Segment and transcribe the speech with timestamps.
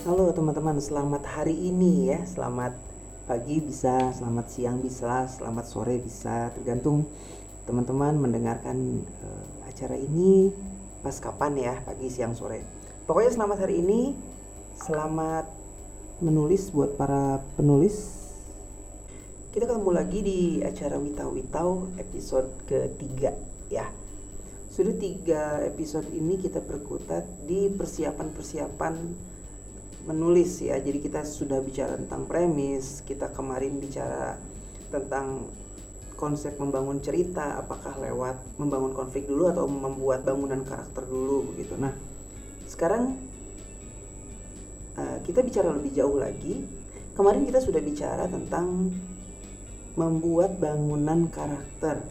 [0.00, 2.24] Halo teman-teman, selamat hari ini ya.
[2.24, 2.72] Selamat
[3.28, 7.04] pagi bisa, selamat siang bisa, selamat sore bisa, tergantung
[7.68, 10.56] teman-teman mendengarkan uh, acara ini
[11.04, 12.64] pas kapan ya, pagi, siang, sore.
[13.04, 14.16] Pokoknya selamat hari ini,
[14.80, 15.52] selamat
[16.24, 18.24] menulis buat para penulis.
[19.52, 23.36] Kita ketemu lagi di acara Witau Witau episode ketiga
[23.68, 23.84] ya.
[24.72, 29.28] Sudah tiga episode ini kita berkutat di persiapan-persiapan
[30.04, 30.76] menulis ya.
[30.80, 34.40] Jadi kita sudah bicara tentang premis, kita kemarin bicara
[34.90, 35.48] tentang
[36.20, 41.80] konsep membangun cerita, apakah lewat membangun konflik dulu atau membuat bangunan karakter dulu begitu.
[41.80, 41.96] Nah,
[42.68, 43.16] sekarang
[45.00, 46.68] uh, kita bicara lebih jauh lagi.
[47.16, 48.92] Kemarin kita sudah bicara tentang
[49.96, 52.04] membuat bangunan karakter.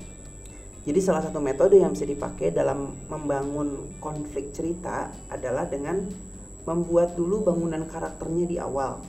[0.84, 6.09] Jadi salah satu metode yang bisa dipakai dalam membangun konflik cerita adalah dengan
[6.70, 9.02] membuat dulu bangunan karakternya di awal.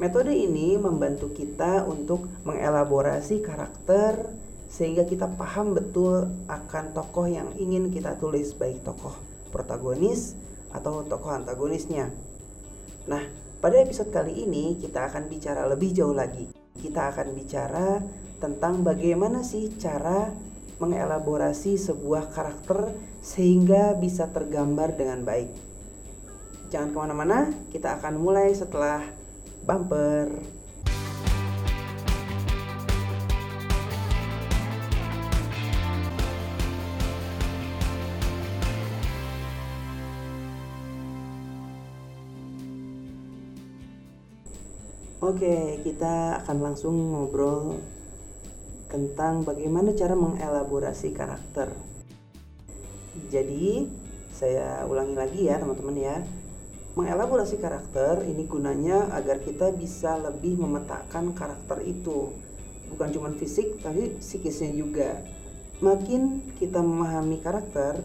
[0.00, 4.32] Metode ini membantu kita untuk mengelaborasi karakter
[4.72, 9.12] sehingga kita paham betul akan tokoh yang ingin kita tulis baik tokoh
[9.52, 10.32] protagonis
[10.72, 12.08] atau tokoh antagonisnya.
[13.08, 13.24] Nah,
[13.58, 16.52] pada episode kali ini kita akan bicara lebih jauh lagi.
[16.78, 17.98] Kita akan bicara
[18.38, 20.30] tentang bagaimana sih cara
[20.78, 25.67] mengelaborasi sebuah karakter sehingga bisa tergambar dengan baik.
[26.68, 29.00] Jangan ke mana-mana, kita akan mulai setelah
[29.64, 30.36] bumper.
[45.24, 47.80] Oke, kita akan langsung ngobrol
[48.92, 51.72] tentang bagaimana cara mengelaborasi karakter.
[53.32, 53.88] Jadi,
[54.36, 56.16] saya ulangi lagi ya, teman-teman ya
[56.98, 62.34] mengelaborasi karakter ini gunanya agar kita bisa lebih memetakan karakter itu.
[62.90, 65.22] Bukan cuma fisik tapi psikisnya juga.
[65.78, 68.02] Makin kita memahami karakter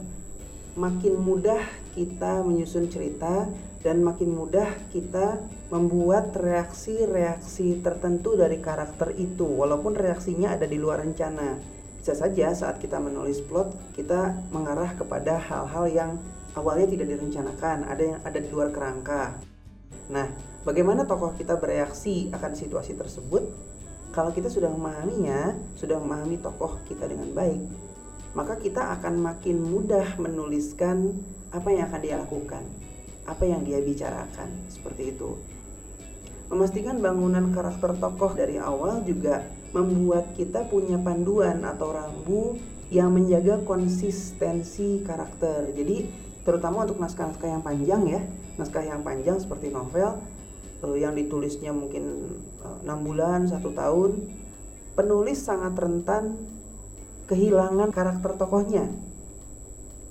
[0.73, 1.61] makin mudah
[1.93, 3.45] kita menyusun cerita
[3.85, 11.01] dan makin mudah kita membuat reaksi-reaksi tertentu dari karakter itu walaupun reaksinya ada di luar
[11.01, 11.57] rencana.
[11.97, 16.11] Bisa saja saat kita menulis plot kita mengarah kepada hal-hal yang
[16.53, 19.37] awalnya tidak direncanakan, ada yang ada di luar kerangka.
[20.09, 20.27] Nah,
[20.67, 23.43] bagaimana tokoh kita bereaksi akan situasi tersebut?
[24.13, 27.61] Kalau kita sudah memahaminya, sudah memahami tokoh kita dengan baik,
[28.37, 31.17] maka kita akan makin mudah menuliskan
[31.49, 32.63] apa yang akan dia lakukan,
[33.25, 35.37] apa yang dia bicarakan, seperti itu.
[36.53, 39.41] Memastikan bangunan karakter tokoh dari awal juga
[39.73, 42.61] membuat kita punya panduan atau rambu
[42.93, 45.73] yang menjaga konsistensi karakter.
[45.73, 46.05] Jadi
[46.43, 48.21] terutama untuk naskah-naskah yang panjang ya.
[48.59, 50.19] Naskah yang panjang seperti novel
[50.83, 54.29] uh, yang ditulisnya mungkin eh, enam bulan satu tahun.
[54.93, 56.37] Penulis sangat rentan
[57.25, 58.85] kehilangan karakter tokohnya.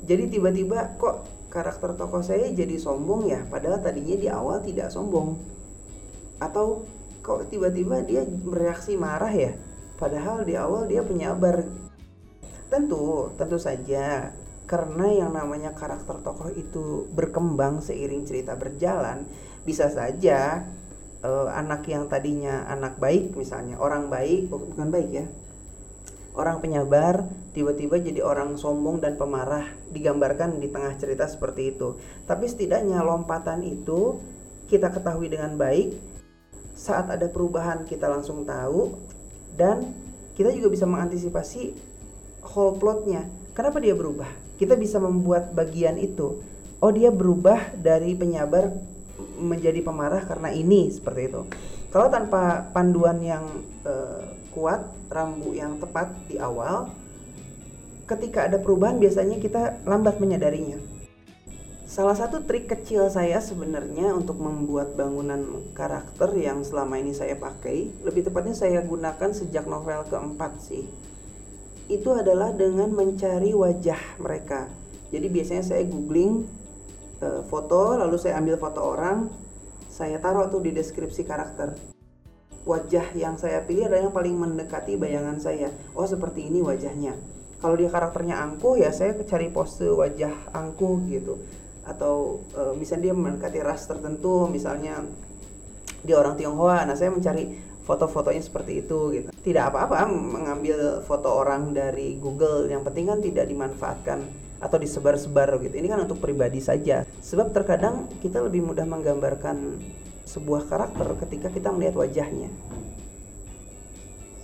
[0.03, 5.39] Jadi tiba-tiba kok karakter tokoh saya jadi sombong ya padahal tadinya di awal tidak sombong.
[6.43, 6.91] Atau
[7.23, 9.55] kok tiba-tiba dia bereaksi marah ya
[9.97, 11.63] padahal di awal dia penyabar
[12.67, 14.35] tentu tentu saja
[14.73, 19.29] karena yang namanya karakter tokoh itu berkembang seiring cerita berjalan
[19.69, 20.65] bisa saja
[21.21, 25.27] uh, anak yang tadinya anak baik misalnya orang baik bukan baik ya
[26.33, 32.01] orang penyabar tiba-tiba jadi orang sombong dan pemarah digambarkan di tengah cerita seperti itu.
[32.25, 34.17] Tapi setidaknya lompatan itu
[34.65, 35.93] kita ketahui dengan baik
[36.73, 38.97] saat ada perubahan kita langsung tahu
[39.53, 39.93] dan
[40.33, 41.77] kita juga bisa mengantisipasi
[42.57, 43.29] whole plotnya.
[43.53, 46.39] Kenapa dia berubah kita bisa membuat bagian itu.
[46.79, 48.71] Oh dia berubah dari penyabar
[49.43, 51.43] menjadi pemarah karena ini seperti itu.
[51.91, 53.43] Kalau tanpa panduan yang
[53.83, 54.23] uh,
[54.55, 56.95] kuat rambu yang tepat di awal
[58.07, 60.79] ketika ada perubahan biasanya kita lambat menyadarinya.
[61.83, 67.93] Salah satu trik kecil saya sebenarnya untuk membuat bangunan karakter yang selama ini saya pakai,
[68.01, 70.89] lebih tepatnya saya gunakan sejak novel keempat sih
[71.91, 74.71] itu adalah dengan mencari wajah mereka.
[75.11, 76.47] Jadi biasanya saya googling
[77.21, 79.29] uh, foto, lalu saya ambil foto orang,
[79.91, 81.75] saya taruh tuh di deskripsi karakter.
[82.63, 85.69] Wajah yang saya pilih adalah yang paling mendekati bayangan saya.
[85.99, 87.19] Oh seperti ini wajahnya.
[87.59, 91.43] Kalau dia karakternya angkuh ya saya cari pose wajah angkuh gitu.
[91.83, 95.03] Atau uh, misalnya dia mendekati ras tertentu, misalnya
[96.07, 99.31] dia orang Tionghoa, nah saya mencari foto-fotonya seperti itu gitu.
[99.43, 104.23] Tidak apa-apa mengambil foto orang dari Google, yang penting kan tidak dimanfaatkan
[104.63, 105.75] atau disebar-sebar gitu.
[105.75, 107.03] Ini kan untuk pribadi saja.
[107.19, 109.83] Sebab terkadang kita lebih mudah menggambarkan
[110.23, 112.55] sebuah karakter ketika kita melihat wajahnya.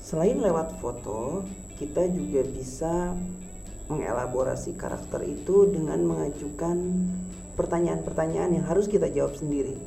[0.03, 1.47] Selain lewat foto,
[1.79, 3.15] kita juga bisa
[3.87, 6.77] mengelaborasi karakter itu dengan mengajukan
[7.55, 9.79] pertanyaan-pertanyaan yang harus kita jawab sendiri.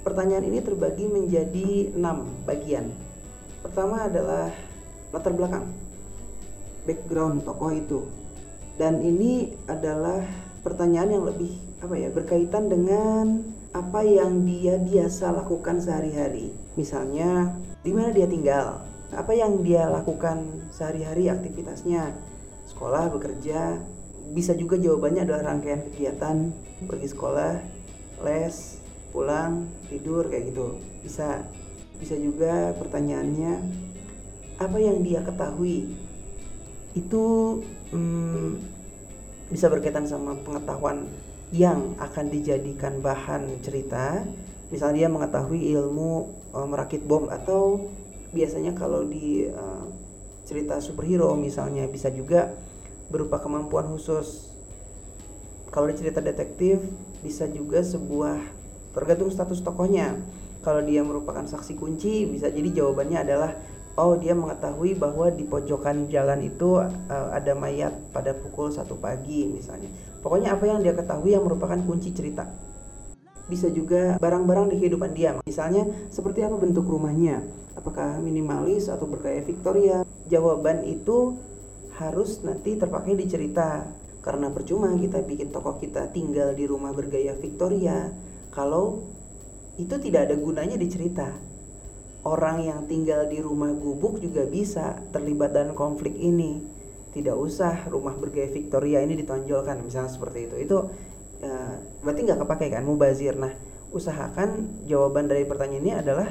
[0.00, 3.11] Pertanyaan ini terbagi menjadi enam bagian.
[3.62, 4.50] Pertama adalah
[5.14, 5.70] latar belakang,
[6.84, 8.00] background tokoh itu,
[8.76, 10.26] dan ini adalah
[10.66, 13.42] pertanyaan yang lebih apa ya berkaitan dengan
[13.72, 16.52] apa yang dia biasa lakukan sehari-hari.
[16.76, 22.12] Misalnya, di mana dia tinggal, apa yang dia lakukan sehari-hari aktivitasnya,
[22.68, 23.80] sekolah, bekerja.
[24.32, 26.56] Bisa juga jawabannya adalah rangkaian kegiatan,
[26.88, 27.60] pergi sekolah,
[28.24, 28.80] les,
[29.12, 30.80] pulang, tidur kayak gitu.
[31.04, 31.44] Bisa.
[32.02, 33.62] Bisa juga pertanyaannya
[34.58, 35.94] apa yang dia ketahui
[36.98, 37.24] itu
[37.94, 38.58] hmm,
[39.48, 41.06] bisa berkaitan sama pengetahuan
[41.54, 44.26] yang akan dijadikan bahan cerita.
[44.74, 47.92] Misalnya dia mengetahui ilmu uh, merakit bom atau
[48.32, 49.86] biasanya kalau di uh,
[50.48, 52.56] cerita superhero misalnya bisa juga
[53.12, 54.56] berupa kemampuan khusus.
[55.68, 56.80] Kalau di cerita detektif
[57.20, 58.40] bisa juga sebuah
[58.96, 60.16] tergantung status tokohnya.
[60.62, 63.50] Kalau dia merupakan saksi kunci bisa jadi jawabannya adalah
[63.98, 69.50] oh dia mengetahui bahwa di pojokan jalan itu uh, ada mayat pada pukul satu pagi
[69.50, 69.90] misalnya.
[70.22, 72.46] Pokoknya apa yang dia ketahui yang merupakan kunci cerita.
[73.50, 75.36] Bisa juga barang-barang di kehidupan dia.
[75.44, 77.42] Misalnya seperti apa bentuk rumahnya?
[77.76, 80.06] Apakah minimalis atau bergaya Victoria?
[80.30, 81.36] Jawaban itu
[81.98, 83.84] harus nanti terpakai di cerita
[84.22, 88.08] karena percuma kita bikin tokoh kita tinggal di rumah bergaya Victoria
[88.54, 89.02] kalau
[89.80, 91.32] itu tidak ada gunanya di cerita
[92.22, 96.62] orang yang tinggal di rumah gubuk juga bisa terlibat dalam konflik ini
[97.12, 100.78] tidak usah rumah bergaya Victoria ini ditonjolkan misalnya seperti itu itu
[101.44, 103.52] uh, berarti nggak kepake kan mubazir nah
[103.92, 106.28] usahakan jawaban dari pertanyaan ini adalah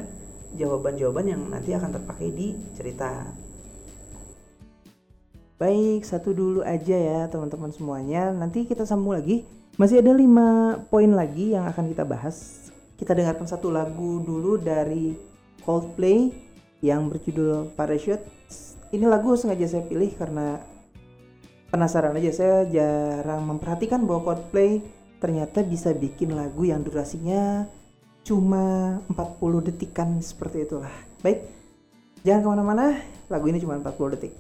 [0.58, 3.30] jawaban-jawaban yang nanti akan terpakai di cerita
[5.62, 8.34] Baik, satu dulu aja ya teman-teman semuanya.
[8.34, 9.46] Nanti kita sambung lagi.
[9.78, 12.71] Masih ada lima poin lagi yang akan kita bahas.
[13.02, 15.18] Kita dengarkan satu lagu dulu dari
[15.66, 16.30] Coldplay
[16.86, 18.22] yang berjudul Parachute.
[18.94, 20.62] Ini lagu sengaja saya pilih karena
[21.74, 22.30] penasaran aja.
[22.30, 24.86] Saya jarang memperhatikan bahwa Coldplay
[25.18, 27.66] ternyata bisa bikin lagu yang durasinya
[28.22, 30.94] cuma 40 detikan seperti itulah.
[31.26, 31.50] Baik,
[32.22, 32.86] jangan ke mana-mana.
[33.34, 34.34] Lagu ini cuma 40 detik.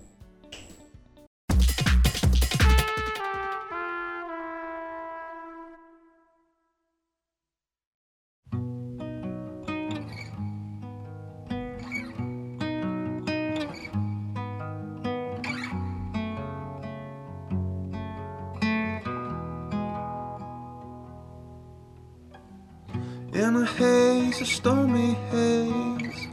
[23.41, 26.27] In a haze, a stormy haze.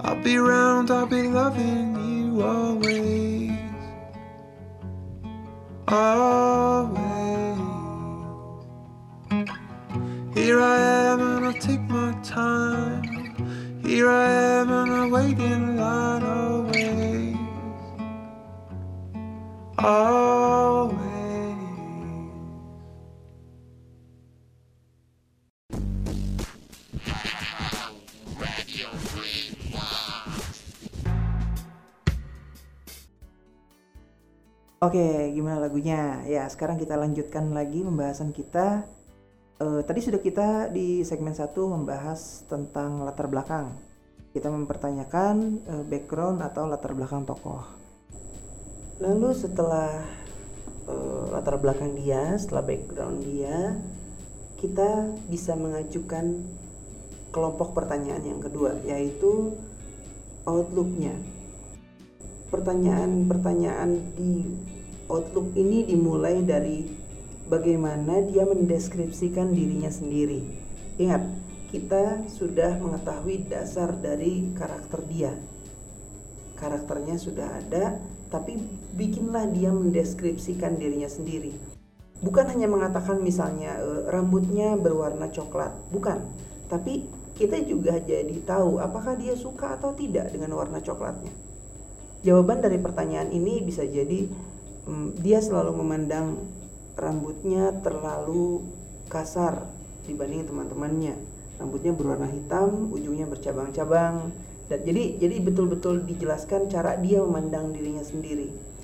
[0.00, 3.52] I'll be round, I'll be loving you always.
[5.86, 7.04] Always.
[10.34, 13.02] Here I am, and I'll take my time.
[13.84, 17.36] Here I am, and I wait in line always.
[19.76, 21.13] Always.
[34.84, 36.20] Oke, gimana lagunya?
[36.28, 38.84] Ya, sekarang kita lanjutkan lagi pembahasan kita.
[39.56, 43.80] Eh, tadi sudah kita di segmen 1 membahas tentang latar belakang.
[44.36, 47.64] Kita mempertanyakan eh, background atau latar belakang tokoh.
[49.00, 50.04] Lalu setelah
[50.84, 53.80] eh, latar belakang dia, setelah background dia,
[54.60, 56.44] kita bisa mengajukan
[57.32, 59.56] kelompok pertanyaan yang kedua, yaitu
[60.44, 61.16] outlooknya.
[62.52, 64.73] Pertanyaan-pertanyaan di
[65.08, 66.88] outlook ini dimulai dari
[67.48, 70.44] bagaimana dia mendeskripsikan dirinya sendiri.
[70.96, 71.22] Ingat,
[71.74, 75.32] kita sudah mengetahui dasar dari karakter dia.
[76.54, 77.98] Karakternya sudah ada,
[78.30, 78.56] tapi
[78.94, 81.52] bikinlah dia mendeskripsikan dirinya sendiri.
[82.22, 86.24] Bukan hanya mengatakan misalnya e, rambutnya berwarna coklat, bukan.
[86.70, 91.34] Tapi kita juga jadi tahu apakah dia suka atau tidak dengan warna coklatnya.
[92.24, 94.30] Jawaban dari pertanyaan ini bisa jadi
[95.20, 96.44] dia selalu memandang
[96.94, 98.64] rambutnya terlalu
[99.08, 99.68] kasar
[100.04, 101.16] dibanding teman-temannya.
[101.56, 104.34] Rambutnya berwarna hitam, ujungnya bercabang-cabang.
[104.68, 108.74] Dan jadi jadi betul-betul dijelaskan cara dia memandang dirinya sendiri.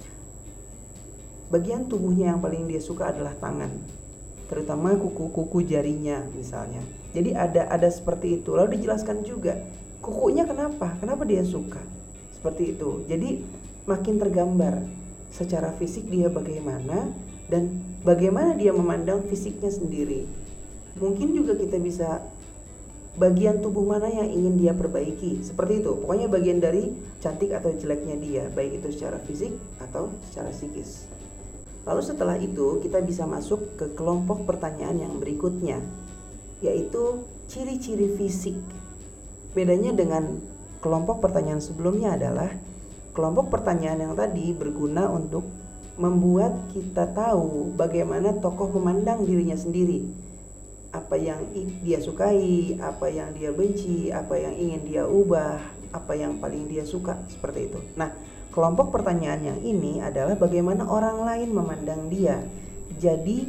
[1.51, 3.75] bagian tubuhnya yang paling dia suka adalah tangan
[4.47, 6.79] terutama kuku-kuku jarinya misalnya
[7.11, 9.59] jadi ada ada seperti itu lalu dijelaskan juga
[9.99, 11.83] kukunya kenapa kenapa dia suka
[12.31, 13.43] seperti itu jadi
[13.85, 14.87] makin tergambar
[15.31, 17.11] secara fisik dia bagaimana
[17.51, 20.27] dan bagaimana dia memandang fisiknya sendiri.
[20.99, 22.23] Mungkin juga kita bisa
[23.19, 25.99] bagian tubuh mana yang ingin dia perbaiki seperti itu.
[25.99, 31.11] Pokoknya bagian dari cantik atau jeleknya dia baik itu secara fisik atau secara psikis.
[31.87, 35.81] Lalu setelah itu kita bisa masuk ke kelompok pertanyaan yang berikutnya
[36.61, 38.55] yaitu ciri-ciri fisik.
[39.57, 40.39] Bedanya dengan
[40.85, 42.53] kelompok pertanyaan sebelumnya adalah
[43.13, 45.47] kelompok pertanyaan yang tadi berguna untuk
[46.01, 50.31] membuat kita tahu bagaimana tokoh memandang dirinya sendiri
[50.91, 51.47] apa yang
[51.87, 55.63] dia sukai, apa yang dia benci, apa yang ingin dia ubah,
[55.95, 57.79] apa yang paling dia suka, seperti itu.
[57.95, 58.11] Nah,
[58.51, 62.43] kelompok pertanyaan yang ini adalah bagaimana orang lain memandang dia.
[62.99, 63.47] Jadi,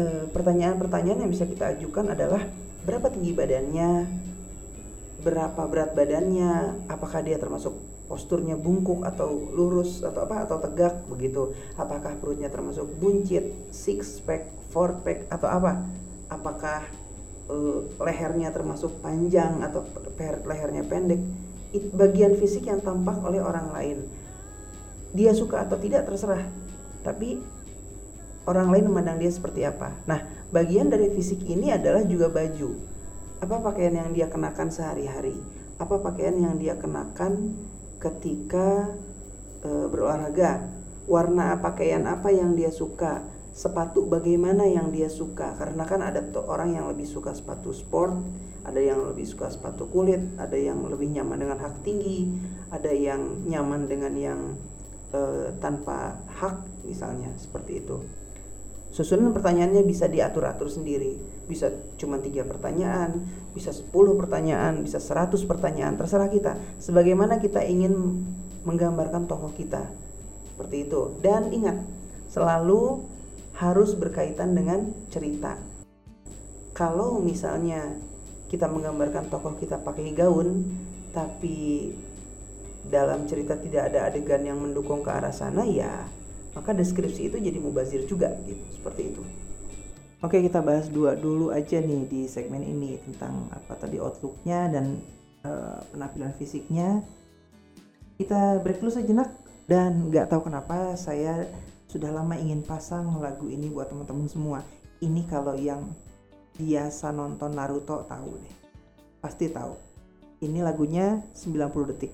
[0.00, 2.48] eh, pertanyaan-pertanyaan yang bisa kita ajukan adalah
[2.88, 3.90] berapa tinggi badannya,
[5.20, 7.76] berapa berat badannya, apakah dia termasuk
[8.08, 14.48] posturnya bungkuk atau lurus atau apa atau tegak begitu, apakah perutnya termasuk buncit, six pack,
[14.72, 15.84] four pack atau apa?
[16.32, 16.88] Apakah
[17.52, 19.84] uh, lehernya termasuk panjang atau
[20.48, 21.20] lehernya pendek?
[21.76, 23.98] It, bagian fisik yang tampak oleh orang lain.
[25.12, 26.48] Dia suka atau tidak terserah
[27.02, 27.40] tapi
[28.48, 29.94] orang lain memandang dia seperti apa.
[30.04, 32.76] Nah bagian dari fisik ini adalah juga baju.
[33.38, 35.38] Apa pakaian yang dia kenakan sehari-hari?
[35.78, 37.54] Apa pakaian yang dia kenakan
[37.98, 38.94] ketika
[39.62, 40.74] e, berolahraga.
[41.08, 43.24] Warna pakaian apa yang dia suka?
[43.56, 45.56] Sepatu bagaimana yang dia suka?
[45.56, 48.12] Karena kan ada orang yang lebih suka sepatu sport
[48.68, 52.28] ada yang lebih suka sepatu kulit ada yang lebih nyaman dengan hak tinggi
[52.68, 54.40] ada yang nyaman dengan yang
[55.16, 58.04] uh, tanpa hak misalnya seperti itu
[58.98, 61.14] susunan pertanyaannya bisa diatur-atur sendiri.
[61.46, 66.58] Bisa cuma tiga pertanyaan bisa 10 pertanyaan bisa 100 pertanyaan terserah kita.
[66.82, 67.94] Sebagaimana kita ingin
[68.66, 69.86] menggambarkan tokoh kita.
[70.50, 71.14] Seperti itu.
[71.22, 71.78] Dan ingat
[72.26, 73.06] selalu
[73.54, 75.54] harus berkaitan dengan cerita.
[76.74, 77.94] Kalau misalnya
[78.50, 80.74] kita menggambarkan tokoh kita pakai gaun,
[81.14, 81.94] tapi
[82.82, 86.17] dalam cerita tidak ada adegan yang mendukung ke arah sana, ya
[86.58, 89.22] maka deskripsi itu jadi mubazir juga, gitu, seperti itu.
[90.18, 94.98] Oke, kita bahas dua dulu aja nih di segmen ini tentang apa tadi outlooknya dan
[95.46, 97.06] uh, penampilan fisiknya.
[98.18, 99.30] Kita break dulu sejenak
[99.70, 101.46] dan nggak tahu kenapa saya
[101.86, 104.58] sudah lama ingin pasang lagu ini buat teman-teman semua.
[104.98, 105.86] Ini kalau yang
[106.58, 108.56] biasa nonton Naruto tahu deh.
[109.22, 109.78] Pasti tahu.
[110.42, 112.10] Ini lagunya 90 detik.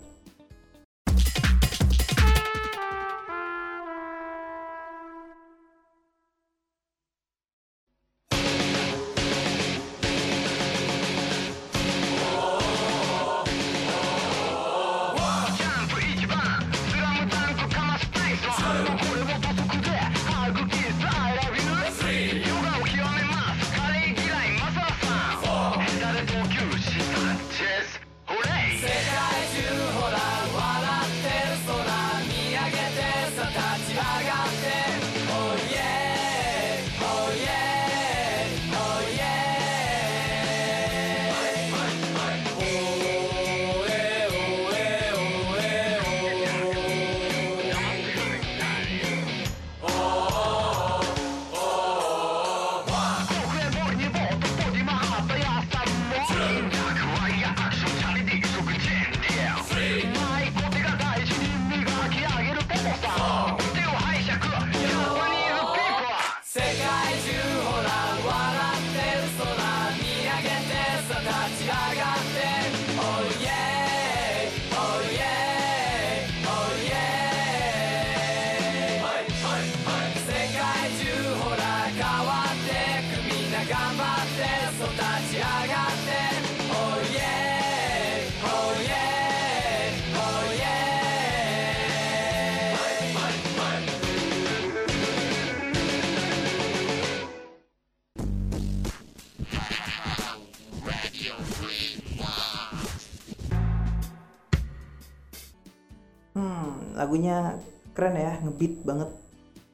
[107.04, 107.60] Lagunya
[107.92, 109.10] keren ya ngebeat banget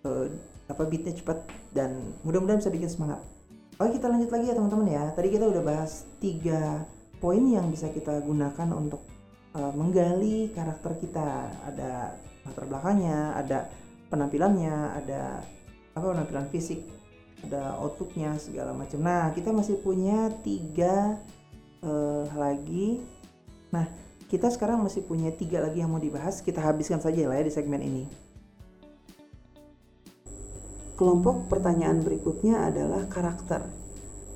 [0.02, 0.26] uh,
[0.66, 3.22] apa beatnya cepat dan mudah-mudahan bisa bikin semangat.
[3.80, 5.04] Oke kita lanjut lagi ya teman-teman ya.
[5.14, 6.84] Tadi kita udah bahas tiga
[7.22, 9.06] poin yang bisa kita gunakan untuk
[9.56, 11.48] uh, menggali karakter kita.
[11.64, 13.70] Ada latar belakangnya ada
[14.10, 15.40] penampilannya ada
[15.96, 16.82] apa penampilan fisik
[17.46, 19.00] ada outlooknya segala macam.
[19.00, 21.16] Nah kita masih punya tiga
[21.80, 23.00] uh, lagi.
[23.72, 23.88] Nah
[24.30, 26.38] kita sekarang masih punya tiga lagi yang mau dibahas.
[26.38, 28.06] Kita habiskan saja lah ya di segmen ini.
[30.94, 33.66] Kelompok pertanyaan berikutnya adalah karakter.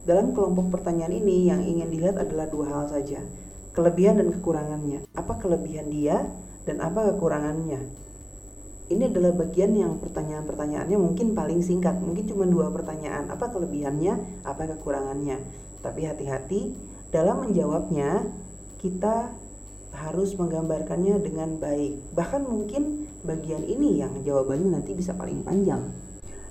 [0.03, 3.23] Dalam kelompok pertanyaan ini yang ingin dilihat adalah dua hal saja.
[3.71, 5.07] Kelebihan dan kekurangannya.
[5.15, 6.27] Apa kelebihan dia
[6.67, 7.79] dan apa kekurangannya?
[8.91, 14.75] Ini adalah bagian yang pertanyaan-pertanyaannya mungkin paling singkat, mungkin cuma dua pertanyaan, apa kelebihannya, apa
[14.77, 15.41] kekurangannya.
[15.81, 16.75] Tapi hati-hati
[17.09, 18.29] dalam menjawabnya
[18.77, 19.44] kita
[19.95, 22.15] harus menggambarkannya dengan baik.
[22.15, 25.95] Bahkan mungkin bagian ini yang jawabannya nanti bisa paling panjang.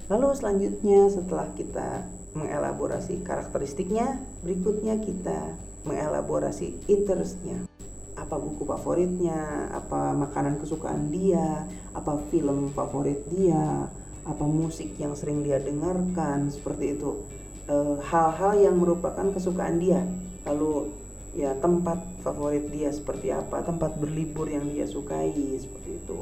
[0.07, 7.67] Lalu selanjutnya setelah kita mengelaborasi karakteristiknya, berikutnya kita mengelaborasi interestnya
[8.13, 13.89] apa buku favoritnya, apa makanan kesukaan dia, apa film favorit dia,
[14.23, 17.25] apa musik yang sering dia dengarkan, seperti itu.
[17.67, 20.03] Eh, hal-hal e, yang merupakan kesukaan dia.
[20.47, 20.91] Lalu
[21.33, 26.17] ya tempat favorit dia seperti apa, tempat berlibur yang dia sukai seperti itu.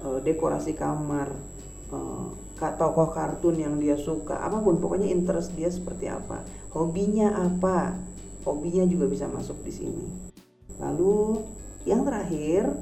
[0.00, 1.32] E, dekorasi kamar,
[1.92, 1.98] e,
[2.56, 6.40] tokoh kartun yang dia suka, apa pun pokoknya interest dia seperti apa,
[6.72, 7.92] hobinya apa,
[8.48, 10.06] hobinya juga bisa masuk di sini.
[10.80, 11.44] Lalu
[11.84, 12.72] yang terakhir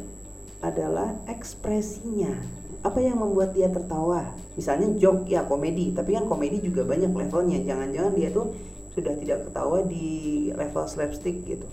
[0.63, 2.63] adalah ekspresinya.
[2.83, 4.35] Apa yang membuat dia tertawa?
[4.59, 7.63] Misalnya joke ya komedi, tapi kan komedi juga banyak levelnya.
[7.63, 8.55] Jangan-jangan dia tuh
[8.93, 11.67] sudah tidak ketawa di level slapstick gitu.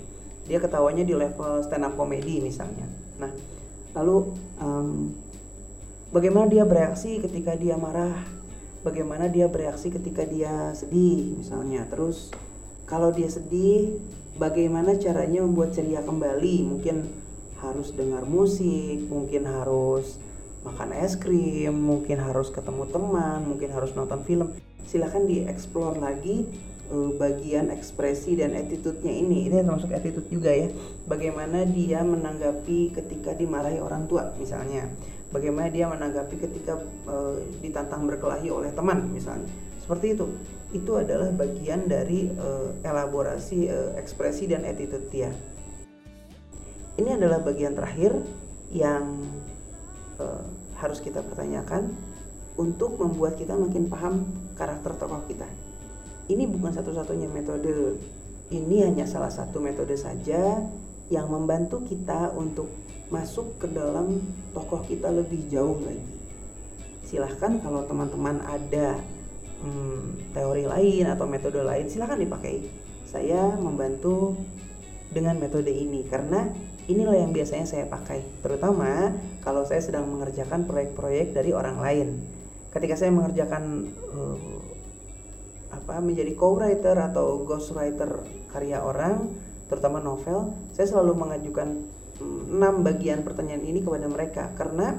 [0.48, 2.88] Dia ketawanya di level stand up komedi misalnya.
[3.20, 3.30] Nah,
[3.94, 5.14] lalu um,
[6.10, 8.24] bagaimana dia bereaksi ketika dia marah?
[8.80, 11.84] Bagaimana dia bereaksi ketika dia sedih misalnya?
[11.92, 12.32] Terus
[12.88, 14.00] kalau dia sedih,
[14.40, 17.12] bagaimana caranya membuat ceria kembali mungkin
[17.60, 20.16] harus dengar musik mungkin harus
[20.64, 24.56] makan es krim mungkin harus ketemu teman mungkin harus nonton film
[24.88, 26.48] silahkan dieksplor lagi
[26.90, 29.48] uh, bagian ekspresi dan attitude-nya ini.
[29.50, 30.70] Ini termasuk attitude juga ya.
[31.06, 34.90] Bagaimana dia menanggapi ketika dimarahi orang tua misalnya.
[35.30, 39.50] Bagaimana dia menanggapi ketika uh, ditantang berkelahi oleh teman misalnya.
[39.78, 40.26] Seperti itu.
[40.70, 45.30] Itu adalah bagian dari uh, elaborasi uh, ekspresi dan attitude dia.
[47.00, 48.12] Ini adalah bagian terakhir
[48.70, 49.24] yang
[50.20, 50.46] uh,
[50.78, 51.96] harus kita pertanyakan
[52.60, 54.28] untuk membuat kita makin paham
[54.60, 55.48] karakter tokoh kita
[56.30, 57.98] ini bukan satu-satunya metode.
[58.50, 60.62] Ini hanya salah satu metode saja
[61.10, 62.70] yang membantu kita untuk
[63.10, 64.22] masuk ke dalam
[64.54, 66.06] tokoh kita lebih jauh lagi.
[67.06, 69.02] Silahkan kalau teman-teman ada
[69.66, 72.70] hmm, teori lain atau metode lain silahkan dipakai.
[73.10, 74.38] Saya membantu
[75.10, 76.54] dengan metode ini karena
[76.86, 82.10] inilah yang biasanya saya pakai terutama kalau saya sedang mengerjakan proyek-proyek dari orang lain.
[82.70, 84.38] Ketika saya mengerjakan uh,
[85.70, 89.38] apa menjadi co-writer atau ghostwriter karya orang
[89.70, 91.86] terutama novel saya selalu mengajukan
[92.18, 94.98] hmm, enam bagian pertanyaan ini kepada mereka karena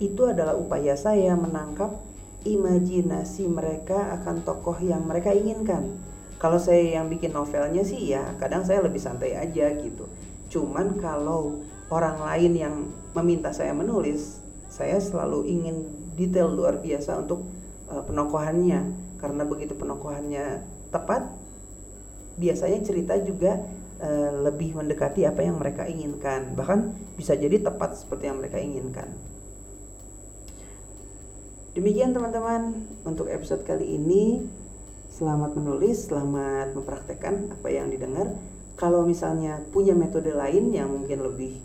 [0.00, 1.92] itu adalah upaya saya menangkap
[2.48, 6.00] imajinasi mereka akan tokoh yang mereka inginkan.
[6.40, 10.08] Kalau saya yang bikin novelnya sih ya kadang saya lebih santai aja gitu.
[10.48, 11.60] Cuman kalau
[11.92, 12.74] orang lain yang
[13.12, 14.40] meminta saya menulis,
[14.72, 15.84] saya selalu ingin
[16.16, 17.44] detail luar biasa untuk
[17.92, 21.28] uh, penokohannya karena begitu penokohannya tepat,
[22.40, 23.60] biasanya cerita juga
[24.00, 26.56] uh, lebih mendekati apa yang mereka inginkan.
[26.56, 26.80] Bahkan
[27.20, 29.12] bisa jadi tepat seperti yang mereka inginkan.
[31.76, 34.42] Demikian teman-teman untuk episode kali ini.
[35.10, 38.34] Selamat menulis, selamat mempraktekkan apa yang didengar.
[38.78, 41.60] Kalau misalnya punya metode lain yang mungkin lebih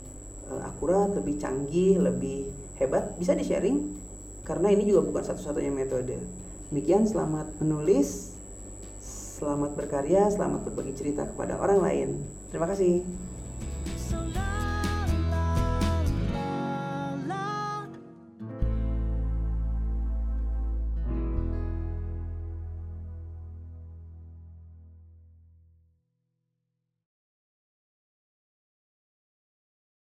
[0.51, 3.95] uh, akurat, lebih canggih, lebih hebat, bisa di-sharing
[4.45, 6.44] karena ini juga bukan satu-satunya metode.
[6.75, 8.35] Demikian selamat menulis,
[9.39, 12.09] selamat berkarya, selamat berbagi cerita kepada orang lain.
[12.51, 12.99] Terima kasih.